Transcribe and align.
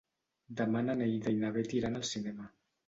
Demà 0.61 0.81
na 0.87 0.95
Neida 1.03 1.37
i 1.37 1.39
na 1.45 1.55
Bet 1.59 1.77
iran 1.83 2.03
al 2.03 2.11
cinema. 2.17 2.55